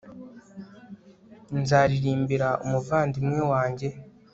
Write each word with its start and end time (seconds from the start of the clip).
nzaririmbira 1.61 2.49
umuvandimwe 2.65 3.39
wanjye 3.51 3.87